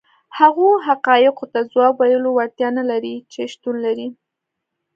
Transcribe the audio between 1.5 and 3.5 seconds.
ته ځواب ویلو وړتیا نه لري چې